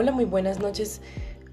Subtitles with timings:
[0.00, 1.00] Hola, muy buenas noches,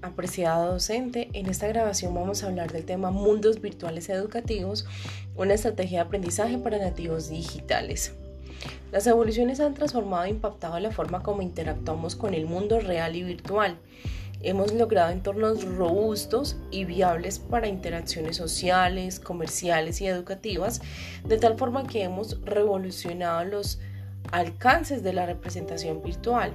[0.02, 1.28] apreciado docente.
[1.32, 4.86] En esta grabación vamos a hablar del tema Mundos Virtuales Educativos,
[5.34, 8.14] una estrategia de aprendizaje para nativos digitales.
[8.92, 13.24] Las evoluciones han transformado e impactado la forma como interactuamos con el mundo real y
[13.24, 13.78] virtual.
[14.42, 20.82] Hemos logrado entornos robustos y viables para interacciones sociales, comerciales y educativas,
[21.24, 23.80] de tal forma que hemos revolucionado los
[24.30, 26.52] alcances de la representación virtual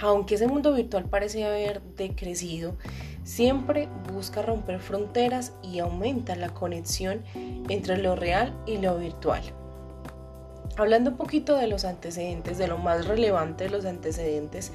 [0.00, 2.76] aunque ese mundo virtual parece haber decrecido,
[3.24, 7.24] siempre busca romper fronteras y aumenta la conexión
[7.68, 9.42] entre lo real y lo virtual.
[10.76, 14.72] Hablando un poquito de los antecedentes, de lo más relevante de los antecedentes,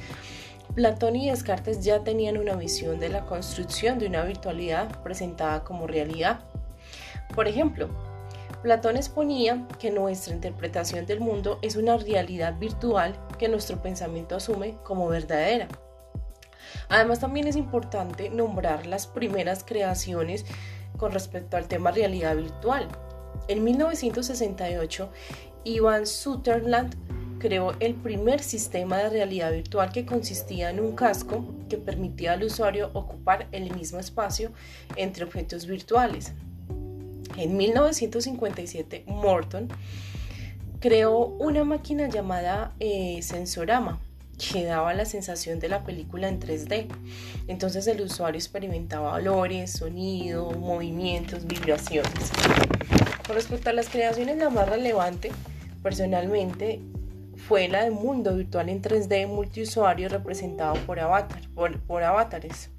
[0.73, 5.85] Platón y Descartes ya tenían una visión de la construcción de una virtualidad presentada como
[5.85, 6.40] realidad.
[7.35, 7.90] Por ejemplo,
[8.63, 14.77] Platón exponía que nuestra interpretación del mundo es una realidad virtual que nuestro pensamiento asume
[14.84, 15.68] como verdadera.
[16.90, 20.46] Además también es importante nombrar las primeras creaciones
[20.96, 22.88] con respecto al tema realidad virtual.
[23.48, 25.10] En 1968,
[25.63, 26.96] Ivan Sutherland
[27.40, 32.43] creó el primer sistema de realidad virtual que consistía en un casco que permitía al
[32.43, 34.52] usuario ocupar el mismo espacio
[34.98, 36.34] entre objetos virtuales.
[37.37, 39.68] En 1957, Morton
[40.82, 43.99] creó una máquina llamada eh, Sensorama
[44.51, 46.87] que daba la sensación de la película en 3D.
[47.48, 52.32] Entonces el usuario experimentaba olores, sonido, movimientos, vibraciones.
[53.27, 55.32] Con respecto a las creaciones, la más relevante,
[55.84, 56.82] personalmente,
[57.48, 61.41] fue la de mundo virtual en 3D multiusuario representado por, avatar,
[61.87, 62.71] por avatares.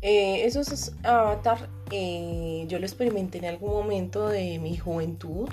[0.00, 5.48] Eh, esos avatar eh, yo lo experimenté en algún momento de mi juventud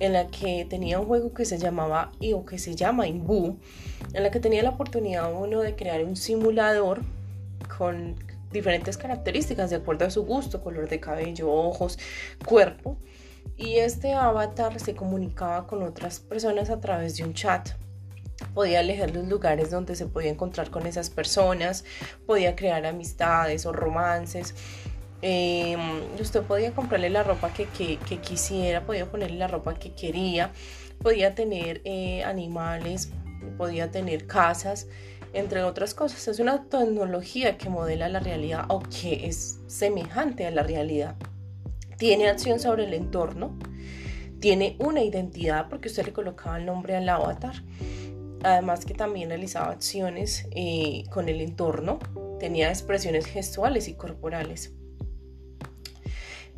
[0.00, 3.56] en la que tenía un juego que se llamaba o que se llama Imbu
[4.12, 7.00] en la que tenía la oportunidad uno de crear un simulador
[7.78, 8.16] con
[8.50, 11.98] diferentes características de acuerdo a su gusto, color de cabello, ojos,
[12.44, 12.98] cuerpo
[13.56, 17.70] y este avatar se comunicaba con otras personas a través de un chat
[18.54, 21.84] podía elegir los lugares donde se podía encontrar con esas personas,
[22.26, 24.54] podía crear amistades o romances.
[25.22, 25.80] Em,
[26.20, 27.66] usted podía comprarle la ropa que,
[28.20, 30.50] quisiera, podía ponerle la ropa que quería,
[31.00, 33.10] podía tener eh, animales,
[33.56, 34.88] podía tener casas,
[35.32, 36.26] entre otras cosas.
[36.28, 41.16] Es una tecnología que modela la realidad o que es semejante a la realidad.
[41.98, 43.56] Tiene acción sobre el entorno,
[44.40, 47.62] tiene una identidad porque usted le colocaba el nombre al avatar
[48.44, 51.98] además que también realizaba acciones eh, con el entorno,
[52.38, 54.72] tenía expresiones gestuales y corporales.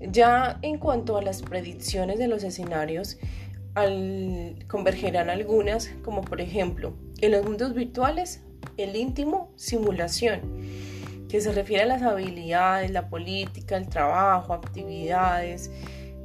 [0.00, 3.18] Ya en cuanto a las predicciones de los escenarios,
[4.68, 8.42] convergerán algunas, como por ejemplo, en los mundos virtuales,
[8.76, 10.40] el íntimo, simulación,
[11.28, 15.70] que se refiere a las habilidades, la política, el trabajo, actividades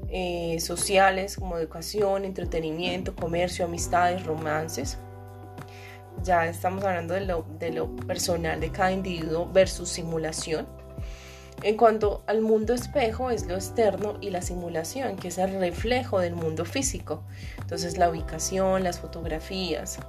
[0.10, 5.00] eh, sociales como educación, entretenimiento, comercio, amistades, romances
[6.24, 10.68] ya estamos hablando de lo, de lo personal de cada individuo versus simulación.
[11.62, 16.20] En cuanto al mundo espejo es lo externo y la simulación, que es el reflejo
[16.20, 17.24] del mundo físico.
[17.58, 20.00] Entonces la ubicación, las fotografías.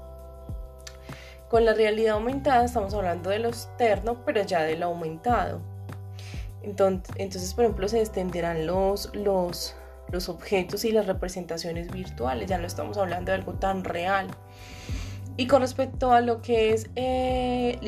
[1.48, 5.60] Con la realidad aumentada estamos hablando de lo externo, pero ya de lo aumentado.
[6.62, 9.74] Entonces, por ejemplo, se extenderán los, los,
[10.12, 12.48] los objetos y las representaciones virtuales.
[12.48, 14.28] Ya no estamos hablando de algo tan real.
[15.36, 17.78] Y con respecto a lo que es eh,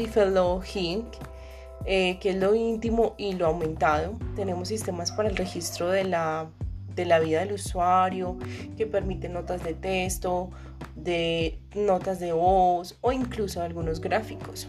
[1.85, 6.49] eh, que es lo íntimo y lo aumentado, tenemos sistemas para el registro de la,
[6.95, 8.39] de la vida del usuario
[8.77, 10.51] que permiten notas de texto,
[10.95, 14.69] de notas de voz o incluso algunos gráficos.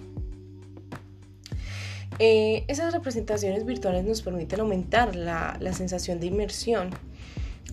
[2.19, 6.91] Eh, esas representaciones virtuales nos permiten aumentar la, la sensación de inmersión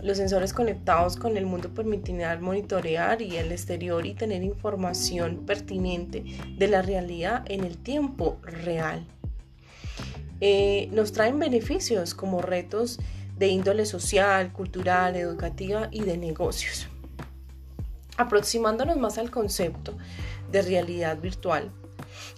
[0.02, 6.24] los sensores conectados con el mundo permitirán monitorear y el exterior y tener información pertinente
[6.56, 9.06] de la realidad en el tiempo real.
[10.40, 12.98] Eh, nos traen beneficios como retos
[13.36, 16.88] de índole social, cultural, educativa y de negocios.
[18.16, 19.96] Aproximándonos más al concepto
[20.50, 21.70] de realidad virtual,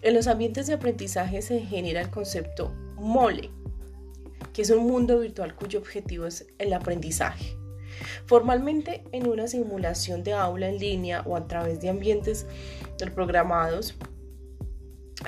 [0.02, 3.50] en los ambientes de aprendizaje se genera el concepto MOLE,
[4.52, 7.56] que es un mundo virtual cuyo objetivo es el aprendizaje.
[8.26, 12.46] Formalmente en una simulación de aula en línea o a través de ambientes
[13.14, 13.94] programados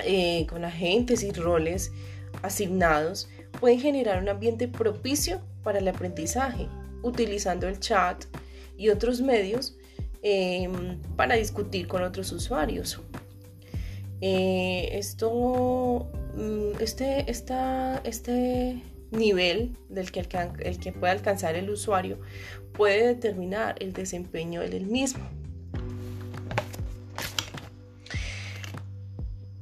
[0.03, 1.91] eh, con agentes y roles
[2.41, 3.29] asignados,
[3.59, 6.67] pueden generar un ambiente propicio para el aprendizaje,
[7.03, 8.25] utilizando el chat
[8.77, 9.77] y otros medios
[10.21, 13.01] em, para discutir con otros usuarios.
[14.21, 20.27] Eh, esto, mm, este, esta, este nivel del que,
[20.59, 22.19] el que puede alcanzar el usuario
[22.73, 25.23] puede determinar el desempeño del mismo.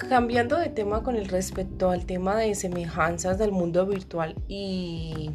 [0.09, 5.31] Cambiando de tema con el respecto al tema de semejanzas del mundo virtual y,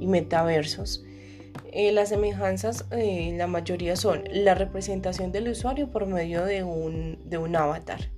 [0.00, 1.04] metaversos,
[1.72, 7.18] eh, las semejanzas, eh, la mayoría son la representación del usuario por medio de un,
[7.28, 8.10] de un avatar,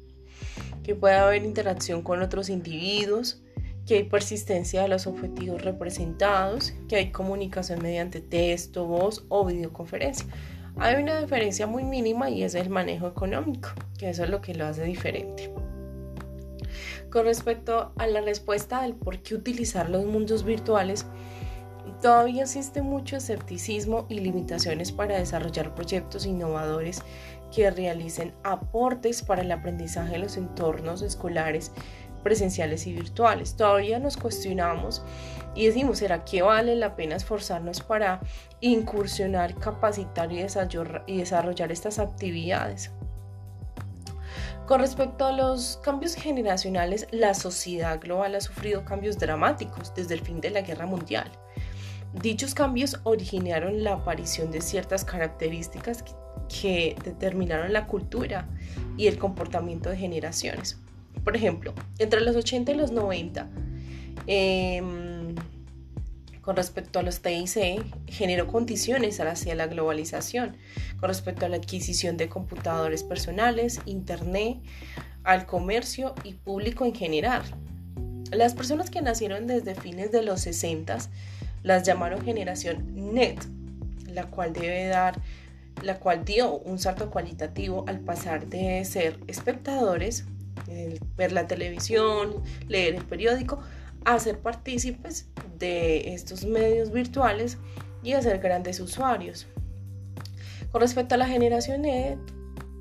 [0.85, 3.43] que puede haber interacción con otros individuos,
[3.87, 10.27] que hay persistencia de los objetivos representados, que hay comunicación mediante texto, voz o videoconferencia.
[10.77, 14.55] Hay una diferencia muy mínima y es el manejo económico, que eso es lo que
[14.55, 15.51] lo hace diferente.
[17.11, 21.07] Con respecto a la respuesta del por qué utilizar los mundos virtuales,
[22.03, 27.03] todavía existe mucho escepticismo y limitaciones para desarrollar proyectos innovadores
[27.55, 31.73] que realicen aportes para el aprendizaje de los entornos escolares
[32.23, 33.57] presenciales y virtuales.
[33.57, 35.03] Todavía nos cuestionamos
[35.55, 38.21] y decimos, ¿será que vale la pena esforzarnos para
[38.61, 42.91] incursionar, capacitar y desarrollar, estas actividades?
[44.69, 50.21] Con respecto a los cambios generacionales, la sociedad global ha sufrido cambios dramáticos desde el
[50.21, 51.33] fin de la Guerra Mundial.
[52.21, 56.05] Dichos cambios originaron la aparición de ciertas características
[56.61, 58.47] que determinaron la cultura
[58.99, 60.79] y el comportamiento de generaciones.
[61.25, 63.49] Por ejemplo, entre los 80 y los 90,
[64.27, 65.18] em,
[66.49, 70.57] con respecto a los TIC, generó condiciones hacia la globalización,
[70.99, 74.57] con respecto a la adquisición de computadores personales, Internet,
[75.25, 77.43] al comercio y público en general.
[78.33, 80.97] Las personas que nacieron desde fines de los 60
[81.65, 83.45] las llamaron generación NET,
[84.07, 85.21] la cual debe dar
[85.83, 90.25] la cual dio un salto cualitativo al pasar de ser espectadores
[91.15, 93.61] ver la televisión, leer el periódico,
[94.07, 95.27] a ser partícipes
[95.59, 97.59] de estos medios virtuales
[98.03, 99.47] y a ser grandes usuarios.
[100.71, 102.17] Con respecto a la generación E,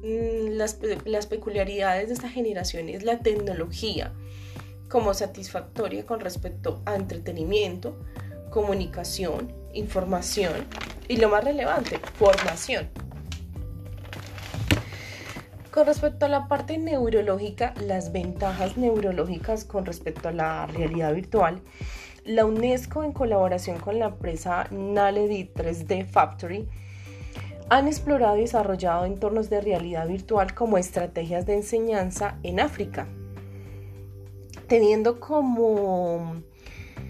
[0.04, 4.14] mm, las, las peculiaridades de esta generación es la tecnología
[4.90, 7.98] como satisfactoria con respecto a entretenimiento,
[8.50, 10.66] comunicación, información
[11.08, 12.90] y lo más relevante, formación.
[15.72, 21.62] Con respecto a la parte neurológica, las ventajas neurológicas con respecto a la realidad virtual,
[22.28, 26.68] la UNESCO en colaboración con la empresa Naledi 3D Factory
[27.70, 33.08] han explorado y desarrollado entornos de realidad virtual como estrategias de enseñanza en África,
[34.68, 36.44] teniendo como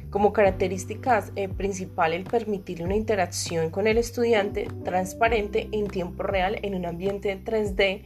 [0.10, 6.60] como características eh, principal el permitir una interacción con el estudiante transparente en tiempo real
[6.62, 8.04] en un ambiente 3D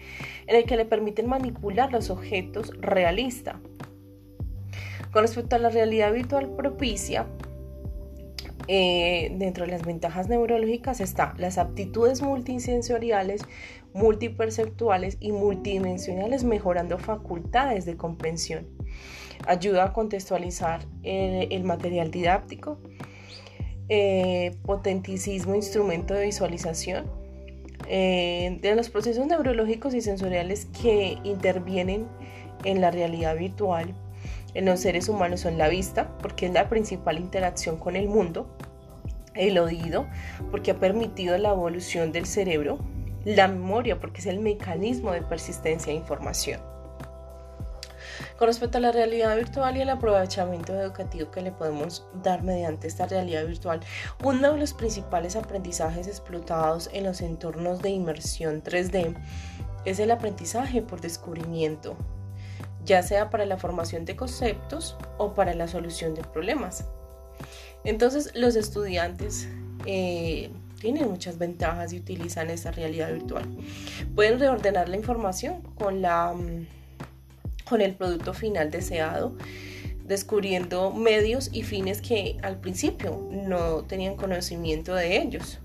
[0.47, 3.61] en el que le permiten manipular los objetos realista.
[5.11, 7.27] Con respecto a la realidad virtual propicia,
[8.67, 13.41] eh, dentro de las ventajas neurológicas está las aptitudes multisensoriales,
[13.93, 18.67] multiperceptuales y multidimensionales mejorando facultades de comprensión.
[19.47, 22.79] Ayuda a contextualizar el, material didáctico,
[23.89, 27.11] eh, potenticismo, instrumento de visualización,
[27.89, 32.07] eh, de los procesos neurológicos y sensoriales que intervienen
[32.63, 33.94] en la realidad virtual
[34.53, 38.47] en los seres humanos son la vista, porque es la principal interacción con el mundo,
[39.33, 40.07] el oído,
[40.49, 42.79] porque ha permitido la evolución del cerebro,
[43.25, 46.61] la memoria, porque es el mecanismo de persistencia de información.
[48.37, 52.87] Con respecto a la realidad virtual y el aprovechamiento educativo que le podemos dar mediante
[52.87, 53.81] esta realidad virtual,
[54.23, 59.15] uno de los principales aprendizajes explotados en los entornos de inmersión 3D
[59.85, 61.95] es el aprendizaje por descubrimiento,
[62.85, 66.85] ya sea para la formación de conceptos o para la solución de problemas.
[67.83, 69.47] Entonces los estudiantes
[69.85, 73.45] eh, tienen muchas ventajas y utilizan esta realidad virtual.
[74.16, 76.66] Pueden reordenar la información con la mm,
[77.71, 79.33] con el producto final deseado,
[80.06, 85.59] descubriendo medios y fines que al principio no tenían conocimiento de ellos.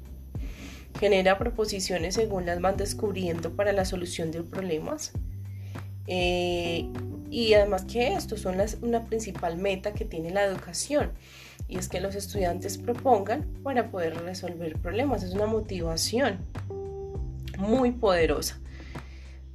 [1.01, 5.13] Genera proposiciones según las van descubriendo para la solución de problemas.
[6.07, 6.89] Eh,
[7.31, 11.13] y además que esto son las, una principal meta que tiene la educación
[11.69, 15.23] y es que los estudiantes propongan para poder resolver problemas.
[15.23, 16.39] Es una motivación
[17.59, 18.61] muy poderosa.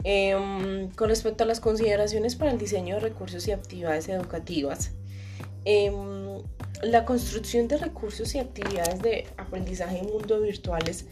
[0.04, 4.92] Em, con respecto a las consideraciones para el diseño de recursos y actividades educativas,
[5.64, 6.42] em,
[6.82, 11.06] la construcción de recursos y actividades de aprendizaje en mundos virtuales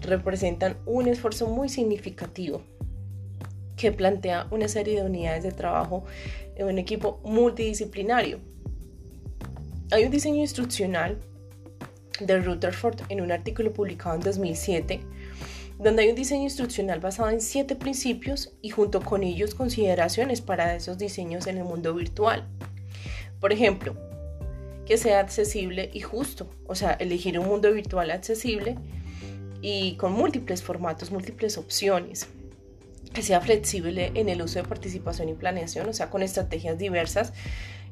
[0.00, 2.62] representan un esfuerzo muy significativo
[3.82, 6.04] que plantea una serie de unidades de trabajo
[6.54, 8.38] en un equipo multidisciplinario.
[9.90, 11.18] Hay un diseño instruccional
[12.20, 15.00] de Rutherford en un artículo publicado en 2007,
[15.80, 20.76] donde hay un diseño instruccional basado en siete principios y junto con ellos consideraciones para
[20.76, 22.46] esos diseños en el mundo virtual.
[23.40, 23.96] Por ejemplo,
[24.86, 28.76] que sea accesible y justo, o sea, elegir un mundo virtual accesible
[29.60, 32.28] y con múltiples formatos, múltiples opciones
[33.12, 37.32] que sea flexible en el uso de participación y planeación, o sea, con estrategias diversas,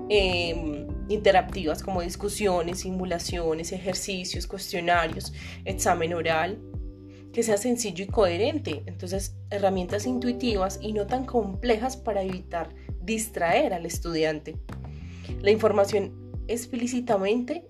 [0.09, 5.33] em, interactivas como discusiones, simulaciones, ejercicios, cuestionarios,
[5.65, 6.59] examen oral,
[7.33, 8.83] que sea sencillo y coherente.
[8.87, 12.71] Entonces, herramientas intuitivas y no tan complejas para evitar
[13.03, 14.57] distraer al estudiante.
[15.41, 17.65] La información explícitamente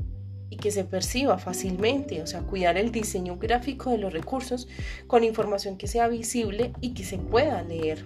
[0.51, 4.69] y que se perciba fácilmente, o sea, cuidar el diseño gráfico de los recursos
[5.07, 8.05] con información que sea visible y que se pueda leer.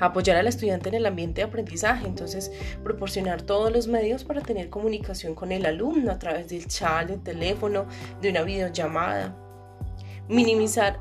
[0.00, 2.50] Apoyar al estudiante en el ambiente de aprendizaje, entonces
[2.82, 7.22] proporcionar todos los medios para tener comunicación con el alumno a través del chat, del
[7.22, 7.86] teléfono,
[8.20, 9.36] de una videollamada.
[10.28, 10.98] Minimizar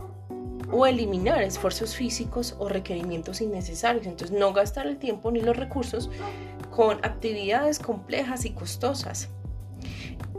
[0.71, 4.05] o eliminar esfuerzos físicos o requerimientos innecesarios.
[4.05, 6.09] Entonces no gastar el tiempo ni los recursos
[6.69, 9.29] con actividades complejas y costosas.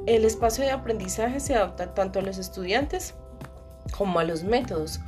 [0.06, 3.14] El espacio de aprendizaje se adapta tanto a los estudiantes
[3.96, 5.00] como a los métodos.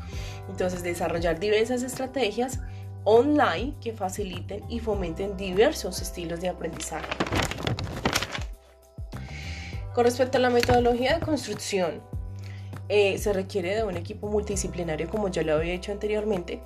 [0.48, 2.60] Entonces, desarrollar diversas estrategias
[3.02, 7.08] online que faciliten y fomenten diversos estilos de aprendizaje.
[9.94, 12.00] Con respecto a la metodología de construcción,
[12.88, 16.60] eh, se requiere de un equipo multidisciplinario, como ya lo había dicho anteriormente,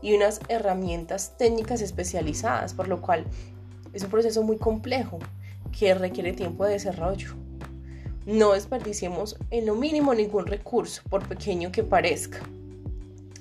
[0.00, 3.24] y unas herramientas técnicas especializadas, por lo cual
[3.92, 5.18] es un proceso muy complejo
[5.76, 7.41] que requiere tiempo de desarrollo.
[8.26, 12.38] No desperdiciemos en lo mínimo ningún recurso, por pequeño que parezca.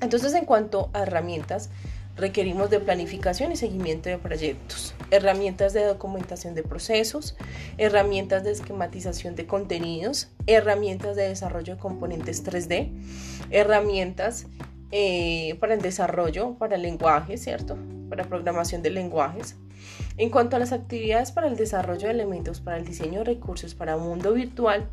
[0.02, 1.70] Entonces, en cuanto a herramientas,
[2.16, 7.36] requerimos de planificación y seguimiento de proyectos, herramientas de documentación de procesos,
[7.78, 12.90] herramientas de esquematización de contenidos, herramientas de desarrollo de componentes 3D,
[13.52, 14.48] herramientas
[14.92, 17.78] eh, para el desarrollo, para el lenguaje, ¿cierto?
[18.10, 19.56] Para programación de lenguajes,
[20.22, 23.74] en cuanto a las actividades para el desarrollo de elementos, para el diseño de recursos,
[23.74, 24.88] para un mundo virtual,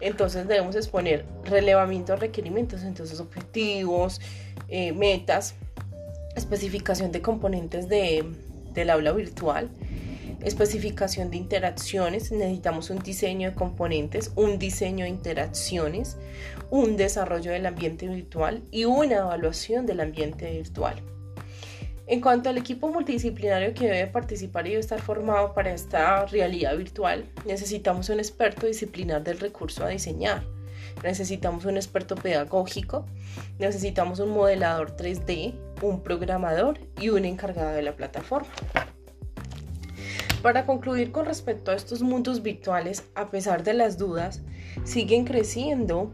[0.00, 4.20] entonces debemos exponer relevamiento de requerimientos, entonces objetivos,
[4.68, 5.54] eh, metas,
[6.34, 8.24] especificación de componentes de,
[8.74, 9.70] del aula virtual,
[10.42, 16.16] especificación de interacciones, necesitamos un diseño de componentes, un diseño de interacciones,
[16.72, 21.00] un desarrollo del ambiente virtual y una evaluación del ambiente virtual.
[22.10, 27.26] En cuanto al equipo multidisciplinario que debe participar y estar formado para esta realidad virtual,
[27.44, 30.42] necesitamos un experto disciplinar del recurso a diseñar.
[31.04, 33.04] Necesitamos un experto pedagógico,
[33.58, 38.48] necesitamos un modelador 3D, un programador y un encargado de la plataforma.
[40.40, 44.40] Para concluir con respecto a estos mundos virtuales, a pesar de las dudas,
[44.84, 46.10] siguen creciendo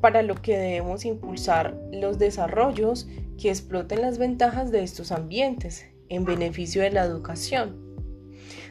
[0.00, 3.06] para lo que debemos impulsar los desarrollos
[3.40, 7.96] que exploten las ventajas de estos ambientes en beneficio de la educación,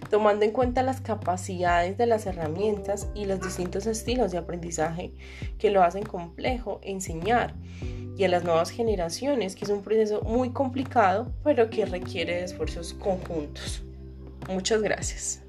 [0.09, 5.13] tomando en cuenta las capacidades de las herramientas y los distintos estilos de aprendizaje
[5.57, 7.55] que lo hacen complejo enseñar
[8.15, 12.43] y a las nuevas generaciones, que es un proceso muy complicado, pero que requiere de
[12.43, 13.83] esfuerzos conjuntos.
[14.47, 15.41] Muchas gracias.